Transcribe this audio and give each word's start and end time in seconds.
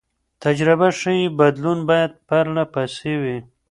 تجربه 0.43 0.87
ښيي 0.99 1.25
بدلون 1.39 1.79
باید 1.89 2.11
پرله 2.27 2.63
پسې 2.73 3.13
وي. 3.21 3.37